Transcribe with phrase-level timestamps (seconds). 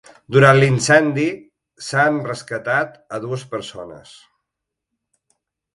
[0.35, 1.25] Durant l’incendi
[1.89, 4.19] s’han rescatat a dues persones.